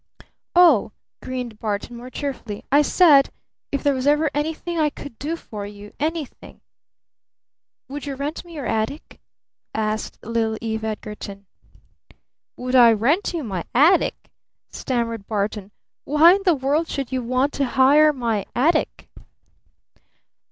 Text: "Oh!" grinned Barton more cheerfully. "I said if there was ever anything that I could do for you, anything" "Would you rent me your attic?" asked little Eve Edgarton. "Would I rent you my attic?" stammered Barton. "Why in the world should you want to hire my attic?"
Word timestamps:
"Oh!" 0.55 0.93
grinned 1.21 1.59
Barton 1.59 1.95
more 1.95 2.09
cheerfully. 2.09 2.65
"I 2.71 2.81
said 2.81 3.29
if 3.71 3.83
there 3.83 3.93
was 3.93 4.07
ever 4.07 4.31
anything 4.33 4.77
that 4.77 4.83
I 4.85 4.89
could 4.89 5.19
do 5.19 5.35
for 5.35 5.67
you, 5.67 5.93
anything" 5.99 6.61
"Would 7.87 8.07
you 8.07 8.15
rent 8.15 8.43
me 8.43 8.55
your 8.55 8.65
attic?" 8.65 9.19
asked 9.75 10.17
little 10.25 10.57
Eve 10.59 10.83
Edgarton. 10.83 11.45
"Would 12.57 12.73
I 12.73 12.93
rent 12.93 13.35
you 13.35 13.43
my 13.43 13.63
attic?" 13.75 14.31
stammered 14.71 15.27
Barton. 15.27 15.69
"Why 16.03 16.33
in 16.33 16.41
the 16.45 16.55
world 16.55 16.87
should 16.87 17.11
you 17.11 17.21
want 17.21 17.53
to 17.53 17.65
hire 17.67 18.11
my 18.11 18.47
attic?" 18.55 19.07